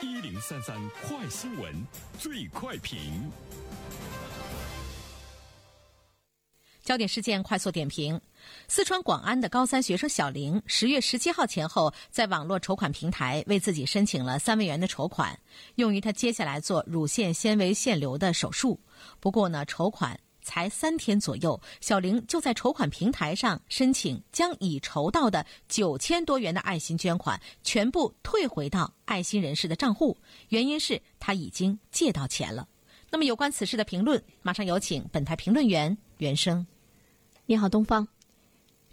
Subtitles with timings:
[0.00, 1.74] 一零三三快新闻，
[2.20, 3.28] 最快评。
[6.84, 8.20] 焦点事件快速点评：
[8.68, 15.36] 四川广安的高三学生小玲，十月十七号前后在网络筹款平台为自己申请了三万元的筹款，
[15.74, 18.78] 用于她接下来做乳腺纤维腺瘤的手术。
[19.18, 20.18] 不过呢，筹款
[20.48, 30.16] 才三天左右，小玲就在筹款平台上申请将已筹到的九千多元的爱心捐款全部退回到爱心人士的账户，
[30.48, 32.66] 原因是她已经借到钱了。
[33.10, 36.66] 那么有关此事的评论，马上有请本台评论员袁生。
[37.44, 38.08] 你好，东方，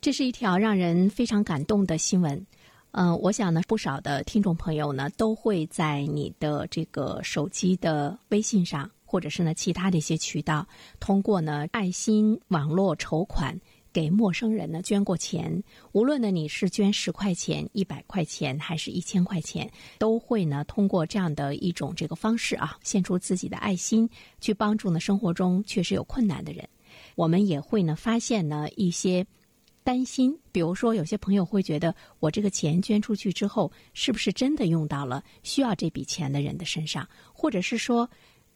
[0.00, 2.44] 这是一条让人非常感动的新闻。
[2.90, 10.66] 嗯，我想呢，不少的听众朋友呢，都会在你的这个手机的微信上，或者是呢其他的一些渠道，
[10.98, 13.56] 通过呢爱心网络筹款
[13.92, 15.62] 给陌生人呢捐过钱。
[15.92, 26.68] 无论呢你是捐十块钱、一百块钱，还是一千块钱，都会呢通过这样的一种这个方式啊，献出自己的爱心，去帮助呢生活中确实有困难的人。
[27.14, 29.24] 我们也会呢发现呢一些
[29.84, 37.08] 担心，比如说有些朋友会觉得，我这个钱捐出去之后，是不是真的用到了需要这笔钱的人的身上？
[37.32, 38.10] 或者是说，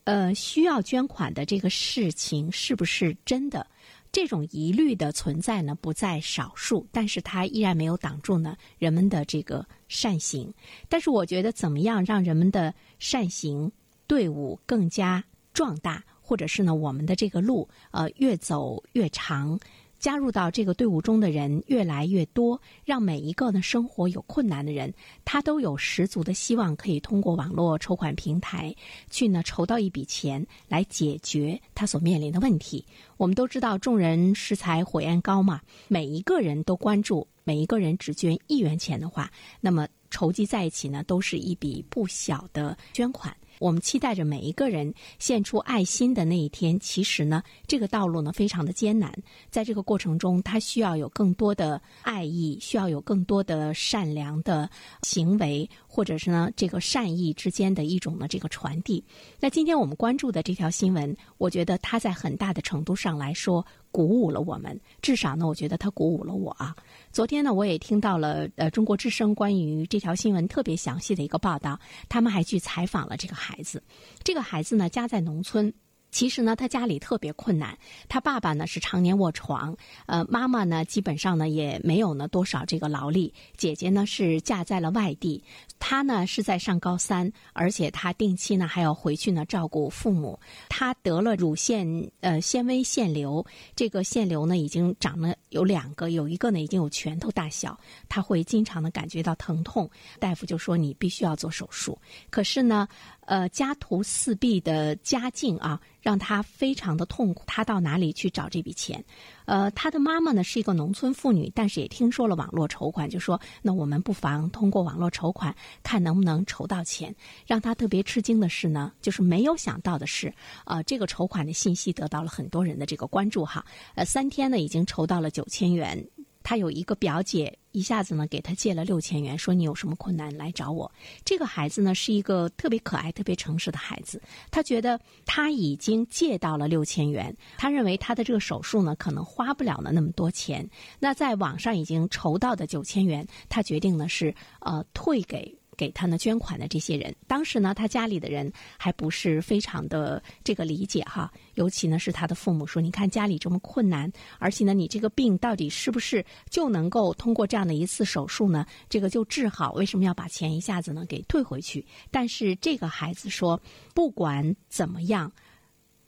[0.08, 3.66] 呃，需要捐款的这个事情是不是真的？
[4.10, 10.50] 这种疑虑的存在呢不在少数，但是它依然没有挡住呢人们的这个善行。
[10.88, 13.70] 但是我觉得，怎么样让人们的善行
[14.06, 16.02] 队伍更加壮大？
[16.22, 19.60] 或者是呢，我们的这个路呃越走越长，
[19.98, 24.92] 加入到这个队伍中的人越来越多，让每一个呢生活有困难的人，
[25.24, 28.74] 他都有十足的希望可以通过网络筹款平台
[29.10, 32.84] 去呢筹到一笔钱来解决他所面临的问题。
[33.16, 43.36] 我们都知道众人拾柴火焰高嘛，每一个人都关注，每一个人只捐一元钱的话，那么筹集在一起呢，都是一笔不小的捐款。
[43.58, 46.78] 我们期待着每一个人献出爱心的那一天。
[46.80, 49.12] 其实呢，这个道路呢非常的艰难，
[49.50, 54.68] 在这个过程中，他需要有更多的爱意，需要有更多的善良的
[55.02, 59.02] 行为，或者是呢这个善意之间的一种呢这个传递。
[59.40, 63.64] 那今天我们关注的这条新闻，我觉得它在很大的程度上来说。
[63.90, 66.74] 鼓舞了我们，至少呢，我觉得他鼓舞了我啊。
[67.10, 71.78] 昨天呢，我也听到了呃中国之声关于这条新闻特别详细的一个报道，
[72.08, 73.82] 他们还去采访了这个孩子。
[74.22, 75.72] 这个孩子呢，家在农村。
[76.10, 77.76] 其实呢，他家里特别困难，
[78.08, 79.76] 他爸爸呢是常年卧床，
[80.06, 85.42] 呃，妈妈呢基本上呢也没有呢多少这个劳力，姐姐呢是嫁在了外地，
[85.78, 91.86] 他呢是在上高三，而且他定期呢还要回去呢照顾父母，他得了乳腺
[92.20, 93.44] 呃纤维腺瘤，
[93.76, 101.98] 这个腺瘤呢已经长了有两个，有一个呢已经有拳头大小，他会经常的感觉到疼痛，大夫就说你必须要做手术，
[102.30, 102.88] 可是呢。
[103.28, 107.44] 呃，家徒四壁的家境啊，让他非常的痛苦。
[107.46, 109.04] 他到哪里去找这笔钱？
[109.44, 117.14] 呃，他的妈妈呢是一个农村妇女，但是也听说了网络筹款，就说那我们不妨通过网络筹款，看能不能筹到钱。
[117.46, 120.32] 让他特别吃惊的是呢，就是没有想到的是，
[120.64, 123.62] 呃，这个筹款的信息得到了很多人的这个关注哈。
[123.94, 126.02] 呃，三天呢已经筹到了九千元。
[126.42, 130.90] 他有一个表姐，一下子呢给他借了六千元，说你有什么困难来找我。
[131.24, 134.20] 这个孩子呢是一个特别可爱、特别诚实的孩子。
[134.50, 140.68] 他觉得他已经借到了六千元，他认为他的这个手术呢可能花不了了那么多钱。
[140.98, 145.57] 那在网上已经筹到的九千元，他决定呢是呃退给。
[145.78, 159.72] 给他呢捐款的这些人，当时呢他家里的人还不是非常的这个理解哈，尤其呢是他的父母说，你看家里这么困难，而且呢你这个病到底是不是就能够通过这样的一次手术呢，这个就治好？
[159.74, 161.86] 为什么要把钱一下子呢给退回去？
[162.10, 163.58] 但是这个孩子说，
[163.94, 165.30] 不管怎么样，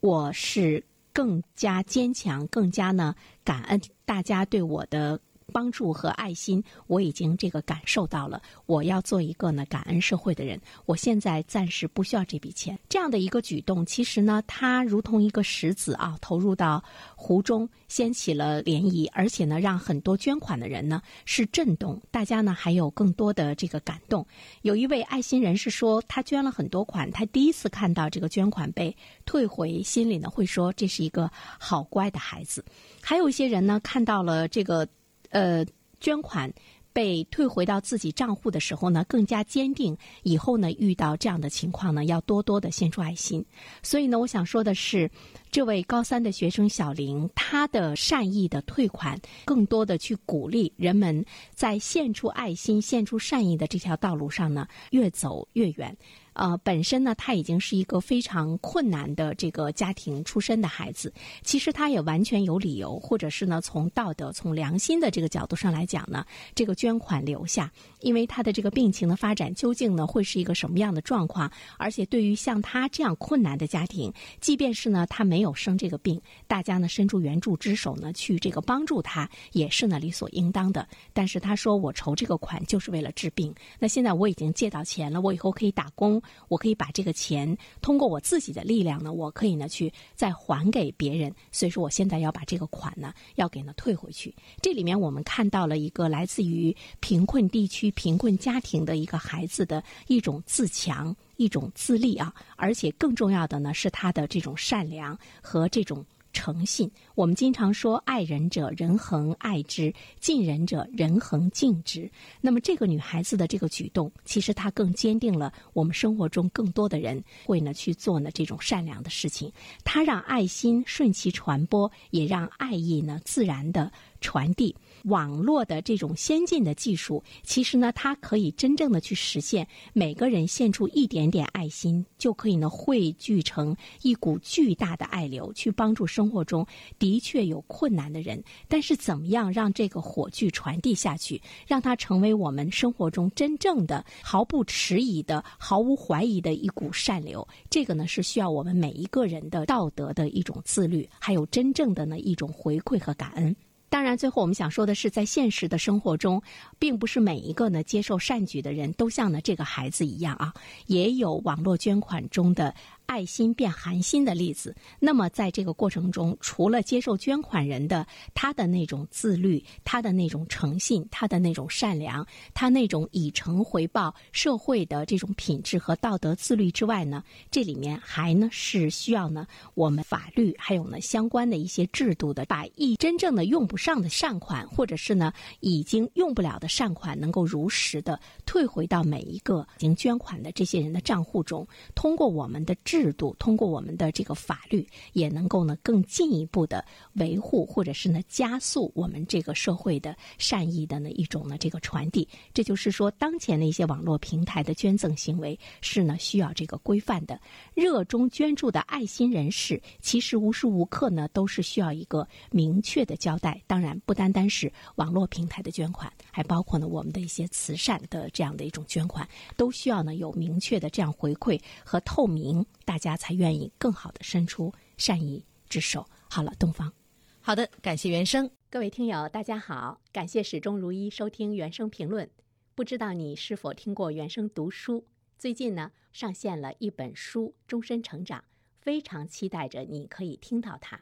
[0.00, 3.14] 我是更加坚强，更加呢
[3.44, 5.20] 感恩大家对我的。
[5.50, 8.41] 帮助和爱心，我已经这个感受到了。
[8.66, 10.60] 我要做一个呢感恩社会的人。
[10.86, 12.78] 我现在暂时不需要这笔钱。
[12.89, 16.83] 这样的一个举动，其实呢，它如同一个石子啊，投入到
[17.16, 22.01] 湖中，掀起了涟漪，而且呢，让很多捐款的人呢是震动。
[22.10, 24.27] 大家呢还有更多的这个感动。
[24.63, 32.65] 有一位爱心人士说，他捐了很多款，他第一次看到这个捐款被退回，心里呢会说这是一个好乖的孩子。
[33.03, 34.86] 还有一些人呢看到了这个。
[35.30, 35.65] 呃，
[36.00, 36.53] 捐款
[36.92, 43.44] 被退回到自己账户的时候呢，更加坚定以后呢遇到这样的情况呢，要多多的献出爱心。
[43.82, 45.09] 所以呢，我想说的是，
[45.50, 51.24] 这位高三的学生小林，他的善意的退款，更多的去鼓励人们
[51.54, 55.97] 在献出爱心、献出善意的这条道路上呢，越走越远。
[56.32, 61.12] 呃，本身呢，他已经是一个非常困难的这个家庭出身的孩子。
[61.42, 66.24] 其实他也完全有理由，或者是呢，从道德、从良心的这个角度上来讲呢，
[66.54, 71.50] 这个捐款留下，因为他的这个病情的发展究竟呢会是一个什么样的状况？
[71.78, 80.86] 而且对于像他这样困难的家庭，即便是呢他没有生这个病，大家呢伸出援助之手呢去这个帮助他，也是呢理所应当的。
[81.12, 83.54] 但是他说我筹这个款就是为了治病。
[83.78, 86.20] 那现在我已经借到钱了，我以后可以打工。
[86.49, 91.34] 我可以把这个钱通过我自己的力量呢，我可以呢去再还给别人。
[91.53, 94.34] 所以说，我现在要把这个款呢要给呢退回去。
[94.61, 106.05] 这里面我们看到了一个来自于贫困地区、贫困家庭的一个孩子的一种自强、一种自立啊，而且更重要的呢是他的这种善良和这种。
[106.32, 112.10] 诚信，我们经常说，爱人者人恒爱之，敬人者人恒敬之。
[112.41, 119.53] 那么，这个女孩子的这个举动，其实她更坚定了我们生活中更多的人会呢去做呢这种善良的事情。
[119.84, 123.91] 她让爱心顺其传播，也让爱意呢自然的
[124.21, 124.75] 传递。
[125.05, 136.67] 网络的这种先进的技术，其实呢，它可以真正的去实现每个人献出一点点爱心，就可以呢汇聚成一股巨大的爱流，去帮助生活中
[136.99, 138.43] 的确有困难的人。
[138.69, 147.47] 但是，怎么样让这个火炬传递下去，让它成为我们生活中真正的、毫不迟疑的、毫无怀疑的一股善流？
[147.71, 153.57] 这个呢，是需要我们每一个人的道德的一种自律，还有真正的呢一种回馈和感恩。
[153.91, 156.41] 当然，最后我们想说的是，在现实的生活中，
[156.78, 160.54] 并不是每一个呢接受善举的人都像呢这个孩子一样啊，
[160.87, 162.72] 也有网络捐款中的。
[163.10, 164.72] 爱心变寒心的例子。
[165.01, 172.24] 那么，在这个过程中，除了接受捐款人的他的那种自律、他的那种诚信、他的那种善良、
[172.54, 191.66] 他那种以诚回报社会的这种品质和道德自律之外呢，这里面还呢是需要呢我们法律还有呢相关的一些制度的，把一真正的用不上的善款，或者是呢已经用不了的善款，能够如实的退回到每一个已经捐款的这些人的账户中，
[191.97, 192.99] 通过我们的制。
[193.00, 202.28] 制度通过我们的这个法律，也能够呢更进一步的维护，或者是呢加速我们这个社会的善意的呢一种呢这个传递。
[202.52, 207.41] 这就是说，当前的一些网络平台的捐赠行为是呢需要这个规范的。
[207.72, 213.62] 热衷捐助的爱心人士，其实无时无刻呢都是需要一个明确的交代。
[213.66, 219.26] 当然，不单单是网络平台的捐款，还包括呢我们的一些慈善的这样的一种捐款，
[219.56, 222.50] 都需要呢有明确的这样回馈和透明。
[222.91, 226.04] 大家才愿意更好的伸出善意之手。
[226.28, 226.92] 好了，东方，
[227.41, 228.51] 好的，感谢原生。
[228.69, 232.28] 各位听友，大家好，感谢始终如一收听原声评论。
[232.75, 235.07] 不知道你是否听过原声读书？
[235.39, 238.41] 最近呢，上线了一本书《终身成长》，
[238.81, 240.97] 非常期待着你可以听到它。《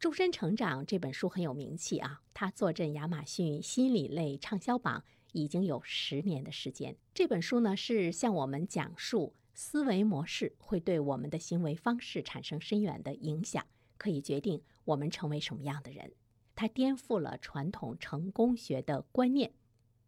[0.00, 6.96] 终身成长》这本书很有名气啊，它坐镇亚马逊心理类畅销榜已经有十年的时间。
[7.14, 9.32] 这本书呢，是向我们讲述。
[9.62, 13.62] 思维模式会对我们的行为方式产生深远的影响，
[13.98, 16.12] 可以决定我们成为什么样的人。
[16.56, 19.52] 它颠覆了传统成功学的观念。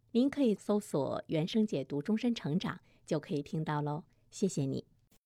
[0.09, 4.05] 您可以搜索“原生解读终身成长”，就可以听到喽。
[4.31, 4.92] 谢谢你。